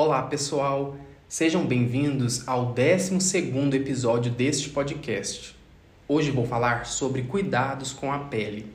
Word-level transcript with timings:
Olá, 0.00 0.22
pessoal! 0.22 0.96
Sejam 1.28 1.66
bem-vindos 1.66 2.46
ao 2.46 2.66
12 2.66 3.16
episódio 3.74 4.30
deste 4.30 4.70
podcast. 4.70 5.56
Hoje 6.06 6.30
vou 6.30 6.46
falar 6.46 6.86
sobre 6.86 7.22
cuidados 7.22 7.92
com 7.92 8.12
a 8.12 8.20
pele. 8.20 8.72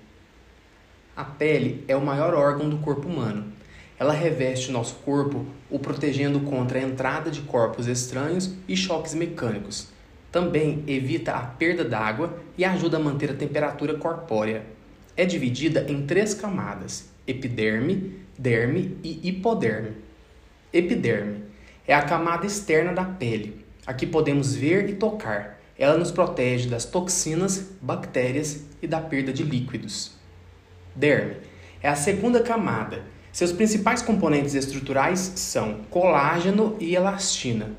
A 1.16 1.24
pele 1.24 1.86
é 1.88 1.96
o 1.96 2.06
maior 2.06 2.34
órgão 2.34 2.70
do 2.70 2.80
corpo 2.80 3.08
humano. 3.08 3.54
Ela 3.98 4.12
reveste 4.12 4.70
o 4.70 4.74
nosso 4.74 4.96
corpo, 4.96 5.46
o 5.70 5.80
protegendo 5.80 6.42
contra 6.42 6.78
a 6.78 6.84
entrada 6.84 7.32
de 7.32 7.40
corpos 7.44 7.88
estranhos 7.88 8.54
e 8.68 8.76
choques 8.76 9.14
mecânicos. 9.14 9.88
Também 10.30 10.84
evita 10.88 11.32
a 11.32 11.42
perda 11.44 11.86
d'água 11.86 12.38
e 12.58 12.66
ajuda 12.66 12.98
a 12.98 13.00
manter 13.00 13.32
a 13.32 13.36
temperatura 13.36 13.98
corpórea. 13.98 14.66
É 15.16 15.24
dividida 15.24 15.86
em 15.90 16.06
três 16.06 16.34
camadas: 16.34 17.10
epiderme, 17.26 18.14
derme 18.38 18.98
e 19.02 19.30
hipoderme. 19.30 20.04
Epiderme 20.74 21.44
é 21.88 21.94
a 21.94 22.02
camada 22.02 22.48
externa 22.48 22.92
da 22.92 23.06
pele. 23.06 23.64
Aqui 23.86 24.08
podemos 24.08 24.56
ver 24.56 24.90
e 24.90 24.96
tocar. 24.96 25.60
Ela 25.78 26.00
nos 26.00 26.10
protege 26.10 26.68
das 26.68 26.84
toxinas, 26.84 27.74
bactérias 27.80 28.64
e 28.82 28.88
da 28.88 29.00
perda 29.00 29.32
de 29.32 29.44
líquidos. 29.44 30.14
Derme 30.96 31.36
é 31.80 31.88
a 31.88 31.96
segunda 31.96 32.42
camada. 32.42 33.04
Seus 33.32 33.52
principais 33.52 34.02
componentes 34.02 34.56
estruturais 34.56 35.34
são 35.36 35.82
colágeno 35.92 36.76
e 36.80 36.96
elastina, 36.96 37.70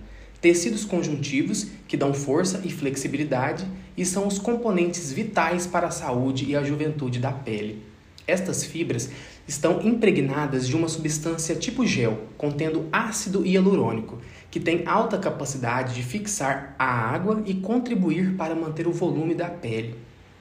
tecidos 0.40 0.84
conjuntivos 0.84 1.66
que 1.88 1.96
dão 1.96 2.14
força 2.14 2.60
e 2.64 2.70
flexibilidade 2.70 3.66
e 3.96 4.06
são 4.06 4.24
os 4.28 4.38
componentes 4.38 5.12
vitais 5.12 5.66
para 5.66 5.88
a 5.88 5.92
saúde 5.92 6.44
e 6.44 6.54
a 6.54 6.62
juventude 6.62 7.18
da 7.18 7.32
pele. 7.32 7.93
Estas 8.26 8.64
fibras 8.64 9.10
estão 9.46 9.82
impregnadas 9.82 10.66
de 10.66 10.74
uma 10.74 10.88
substância 10.88 11.54
tipo 11.54 11.86
gel, 11.86 12.24
contendo 12.38 12.88
ácido 12.90 13.44
hialurônico, 13.44 14.18
que 14.50 14.58
tem 14.58 14.82
alta 14.86 15.18
capacidade 15.18 15.94
de 15.94 16.02
fixar 16.02 16.74
a 16.78 16.86
água 16.86 17.42
e 17.44 17.54
contribuir 17.54 18.34
para 18.34 18.54
manter 18.54 18.86
o 18.86 18.92
volume 18.92 19.34
da 19.34 19.48
pele. 19.48 19.96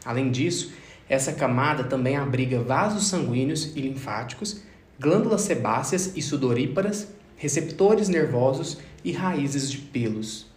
Além 0.05 0.31
disso, 0.31 0.71
essa 1.09 1.33
camada 1.33 1.83
também 1.83 2.15
abriga 2.15 2.61
vasos 2.61 3.07
sanguíneos 3.07 3.75
e 3.75 3.81
linfáticos, 3.81 4.61
glândulas 4.97 5.41
sebáceas 5.41 6.15
e 6.15 6.21
sudoríparas, 6.21 7.09
receptores 7.35 8.07
nervosos 8.07 8.77
e 9.03 9.11
raízes 9.11 9.69
de 9.69 9.79
pelos. 9.79 10.47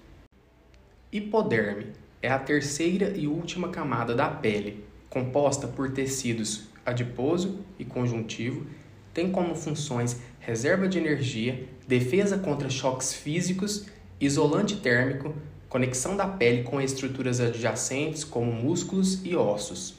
Hipoderme 1.10 1.86
é 2.22 2.28
a 2.28 2.38
terceira 2.38 3.12
e 3.16 3.26
última 3.26 3.70
camada 3.70 4.14
da 4.14 4.28
pele, 4.28 4.84
composta 5.10 5.66
por 5.66 5.90
tecidos 5.90 6.75
adiposo 6.86 7.60
e 7.78 7.84
conjuntivo, 7.84 8.66
tem 9.12 9.30
como 9.30 9.54
funções 9.54 10.20
reserva 10.38 10.86
de 10.86 10.98
energia, 10.98 11.66
defesa 11.88 12.38
contra 12.38 12.70
choques 12.70 13.12
físicos, 13.12 13.86
isolante 14.20 14.76
térmico, 14.76 15.34
conexão 15.68 16.16
da 16.16 16.26
pele 16.26 16.62
com 16.62 16.80
estruturas 16.80 17.40
adjacentes 17.40 18.22
como 18.22 18.52
músculos 18.52 19.24
e 19.24 19.34
ossos. 19.34 19.96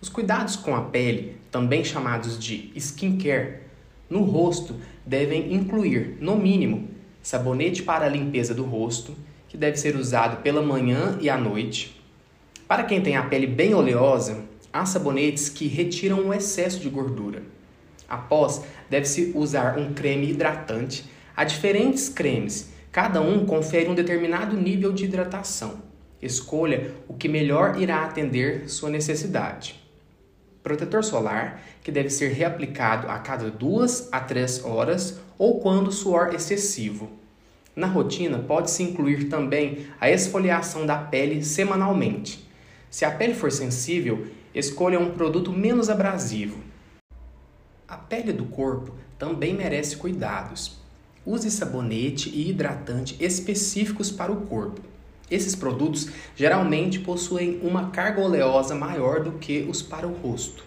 Os 0.00 0.08
cuidados 0.08 0.56
com 0.56 0.74
a 0.74 0.82
pele, 0.82 1.36
também 1.50 1.84
chamados 1.84 2.38
de 2.38 2.72
skincare, 2.76 3.60
no 4.08 4.22
rosto 4.22 4.76
devem 5.04 5.54
incluir, 5.54 6.16
no 6.20 6.36
mínimo, 6.36 6.88
sabonete 7.22 7.82
para 7.82 8.06
a 8.06 8.08
limpeza 8.08 8.54
do 8.54 8.64
rosto, 8.64 9.14
que 9.48 9.56
deve 9.56 9.76
ser 9.76 9.96
usado 9.96 10.42
pela 10.42 10.62
manhã 10.62 11.18
e 11.20 11.30
à 11.30 11.36
noite. 11.36 12.00
Para 12.66 12.84
quem 12.84 13.00
tem 13.00 13.16
a 13.16 13.22
pele 13.22 13.46
bem 13.46 13.74
oleosa, 13.74 14.44
Há 14.74 14.84
sabonetes 14.84 15.48
que 15.48 15.68
retiram 15.68 16.26
o 16.26 16.34
excesso 16.34 16.80
de 16.80 16.88
gordura. 16.88 17.44
Após, 18.08 18.62
deve-se 18.90 19.30
usar 19.32 19.78
um 19.78 19.94
creme 19.94 20.28
hidratante. 20.28 21.08
Há 21.36 21.44
diferentes 21.44 22.08
cremes, 22.08 22.72
cada 22.90 23.20
um 23.20 23.46
confere 23.46 23.88
um 23.88 23.94
determinado 23.94 24.56
nível 24.56 24.92
de 24.92 25.04
hidratação. 25.04 25.80
Escolha 26.20 26.92
o 27.06 27.14
que 27.14 27.28
melhor 27.28 27.80
irá 27.80 28.02
atender 28.02 28.68
sua 28.68 28.90
necessidade. 28.90 29.80
Protetor 30.60 31.04
solar, 31.04 31.62
que 31.80 31.92
deve 31.92 32.10
ser 32.10 32.32
reaplicado 32.32 33.08
a 33.08 33.20
cada 33.20 33.48
duas 33.52 34.08
a 34.10 34.18
três 34.18 34.64
horas 34.64 35.20
ou 35.38 35.60
quando 35.60 35.92
suor 35.92 36.34
excessivo. 36.34 37.12
Na 37.76 37.86
rotina, 37.86 38.40
pode-se 38.40 38.82
incluir 38.82 39.28
também 39.28 39.86
a 40.00 40.10
esfoliação 40.10 40.84
da 40.84 40.96
pele 40.96 41.44
semanalmente. 41.44 42.43
Se 42.94 43.04
a 43.04 43.10
pele 43.10 43.34
for 43.34 43.50
sensível, 43.50 44.28
escolha 44.54 45.00
um 45.00 45.10
produto 45.10 45.50
menos 45.50 45.90
abrasivo. 45.90 46.60
A 47.88 47.96
pele 47.96 48.32
do 48.32 48.44
corpo 48.44 48.94
também 49.18 49.52
merece 49.52 49.96
cuidados. 49.96 50.78
Use 51.26 51.50
sabonete 51.50 52.30
e 52.30 52.48
hidratante 52.48 53.16
específicos 53.18 54.12
para 54.12 54.30
o 54.30 54.42
corpo. 54.42 54.80
Esses 55.28 55.56
produtos 55.56 56.08
geralmente 56.36 57.00
possuem 57.00 57.58
uma 57.64 57.90
carga 57.90 58.20
oleosa 58.20 58.76
maior 58.76 59.24
do 59.24 59.32
que 59.40 59.66
os 59.68 59.82
para 59.82 60.06
o 60.06 60.14
rosto. 60.14 60.62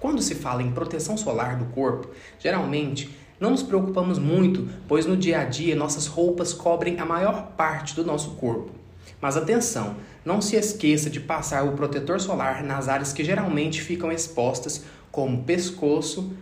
Quando 0.00 0.22
se 0.22 0.34
fala 0.34 0.62
em 0.62 0.72
proteção 0.72 1.18
solar 1.18 1.58
do 1.58 1.66
corpo, 1.66 2.08
geralmente 2.38 3.14
não 3.38 3.50
nos 3.50 3.62
preocupamos 3.62 4.18
muito, 4.18 4.70
pois 4.88 5.04
no 5.04 5.18
dia 5.18 5.40
a 5.40 5.44
dia 5.44 5.76
nossas 5.76 6.06
roupas 6.06 6.54
cobrem 6.54 6.98
a 6.98 7.04
maior 7.04 7.48
parte 7.58 7.94
do 7.94 8.06
nosso 8.06 8.36
corpo. 8.36 8.80
Mas 9.20 9.36
atenção, 9.36 9.96
não 10.24 10.40
se 10.40 10.56
esqueça 10.56 11.08
de 11.08 11.20
passar 11.20 11.64
o 11.64 11.72
protetor 11.72 12.20
solar 12.20 12.62
nas 12.62 12.88
áreas 12.88 13.12
que 13.12 13.24
geralmente 13.24 13.80
ficam 13.80 14.10
expostas, 14.10 14.84
como 15.10 15.44
pescoço, 15.44 16.32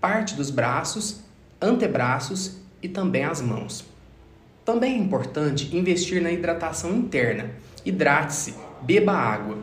parte 0.00 0.34
dos 0.34 0.50
braços, 0.50 1.20
antebraços 1.60 2.58
e 2.82 2.88
também 2.88 3.24
as 3.24 3.40
mãos. 3.40 3.84
Também 4.64 4.94
é 4.94 4.98
importante 4.98 5.76
investir 5.76 6.20
na 6.20 6.32
hidratação 6.32 6.94
interna. 6.94 7.50
Hidrate-se, 7.84 8.54
beba 8.82 9.12
água. 9.12 9.58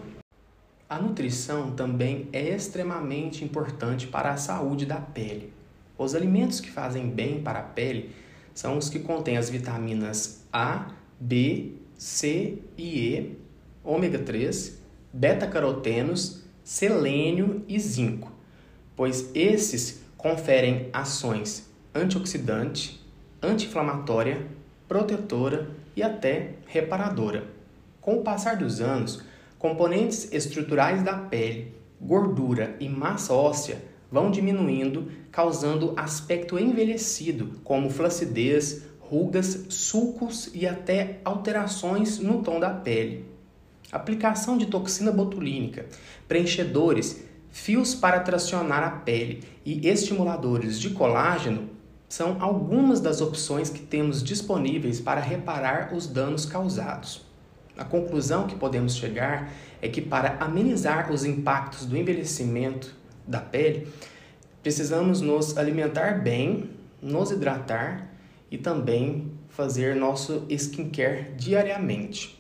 A 0.90 0.98
nutrição 0.98 1.72
também 1.72 2.30
é 2.32 2.50
extremamente 2.50 3.44
importante 3.44 4.08
para 4.08 4.32
a 4.32 4.38
saúde 4.38 4.86
da 4.86 4.98
pele. 4.98 5.52
Os 5.98 6.16
alimentos 6.16 6.60
que 6.60 6.72
fazem 6.72 7.10
bem 7.10 7.42
para 7.42 7.60
a 7.60 7.64
pele 7.64 8.16
são 8.54 8.78
os 8.78 8.90
que 8.90 9.00
contêm 9.00 9.38
as 9.38 9.50
vitaminas 9.50 10.46
A, 10.54 10.92
B, 11.20 11.74
C 12.04 12.58
e 12.78 13.00
E, 13.00 13.38
ômega 13.82 14.20
3, 14.20 14.78
beta-carotenos, 15.14 16.44
selênio 16.62 17.64
e 17.66 17.80
zinco, 17.80 18.30
pois 18.94 19.32
esses 19.34 20.04
conferem 20.18 20.90
ações 20.92 21.72
antioxidante, 21.96 23.02
anti-inflamatória, 23.42 24.46
protetora 24.86 25.70
e 25.96 26.04
até 26.04 26.56
reparadora. 26.68 27.46
Com 28.02 28.18
o 28.18 28.22
passar 28.22 28.58
dos 28.58 28.82
anos, 28.82 29.24
componentes 29.58 30.30
estruturais 30.34 31.02
da 31.04 31.14
pele, 31.14 31.74
gordura 32.02 32.76
e 32.82 32.90
massa 32.90 33.34
óssea 33.34 33.82
vão 34.12 34.30
diminuindo, 34.30 35.10
causando 35.32 35.94
aspecto 35.96 36.60
envelhecido, 36.60 37.62
como 37.64 37.90
flacidez, 37.90 38.84
rugas, 39.14 39.68
sulcos 39.70 40.50
e 40.56 40.66
até 40.66 41.20
alterações 41.24 42.18
no 42.18 42.42
tom 42.42 42.60
da 42.60 42.72
pele. 42.72 43.24
Aplicação 43.92 44.58
de 44.58 44.66
toxina 44.66 45.12
botulínica, 45.12 45.86
preenchedores, 46.28 47.24
fios 47.52 47.94
para 47.94 48.22
tracionar 48.22 48.84
a 48.84 48.90
pele 48.90 49.44
e 49.64 49.88
estimuladores 49.88 50.80
de 50.80 50.90
colágeno 50.90 51.70
são 52.10 52.42
algumas 52.42 53.00
das 53.00 53.22
opções 53.22 53.70
que 53.70 53.82
temos 53.82 54.24
disponíveis 54.24 55.00
para 55.00 55.22
reparar 55.22 55.94
os 55.94 56.08
danos 56.08 56.44
causados. 56.44 57.24
A 57.78 57.86
conclusão 57.86 58.48
que 58.48 58.56
podemos 58.56 58.96
chegar 58.96 59.52
é 59.80 59.88
que, 59.88 60.02
para 60.02 60.38
amenizar 60.40 61.12
os 61.12 61.24
impactos 61.24 61.86
do 61.86 61.96
envelhecimento 61.96 62.96
da 63.28 63.40
pele, 63.40 63.88
precisamos 64.64 65.22
nos 65.22 65.56
alimentar 65.56 66.24
bem, 66.24 66.72
nos 67.00 67.30
hidratar 67.30 68.13
e 68.54 68.58
também 68.60 69.32
fazer 69.50 69.96
nosso 69.96 70.46
skincare 70.48 71.32
diariamente. 71.36 72.40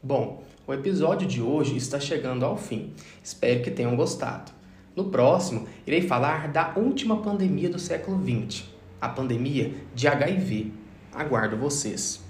Bom, 0.00 0.44
o 0.64 0.72
episódio 0.72 1.26
de 1.26 1.42
hoje 1.42 1.76
está 1.76 1.98
chegando 1.98 2.44
ao 2.44 2.56
fim. 2.56 2.92
Espero 3.20 3.60
que 3.60 3.70
tenham 3.72 3.96
gostado. 3.96 4.52
No 4.94 5.06
próximo, 5.06 5.66
irei 5.84 6.02
falar 6.02 6.46
da 6.52 6.72
última 6.76 7.16
pandemia 7.16 7.68
do 7.68 7.80
século 7.80 8.16
XX, 8.22 8.62
a 9.00 9.08
pandemia 9.08 9.74
de 9.92 10.06
HIV. 10.06 10.72
Aguardo 11.12 11.56
vocês. 11.56 12.22